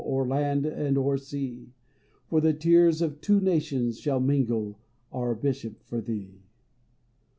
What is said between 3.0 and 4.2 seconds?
of two nations shall